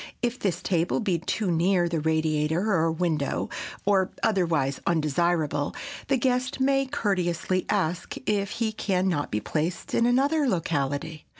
If 0.23 0.39
this 0.39 0.63
table 0.63 0.99
be 0.99 1.19
too 1.19 1.51
near 1.51 1.87
the 1.87 1.99
radiator 2.01 2.71
or 2.73 2.91
window, 2.91 3.51
or 3.85 4.09
otherwise 4.23 4.79
undesirable, 4.87 5.75
the 6.07 6.17
guest 6.17 6.59
may 6.59 6.87
courteously 6.87 7.67
ask 7.69 8.15
if 8.25 8.49
he 8.57 8.71
can 8.71 9.07
not 9.07 9.29
be 9.29 9.41
placed 9.41 9.93
in 9.93 10.07
another 10.07 10.47
locality. 10.49 11.27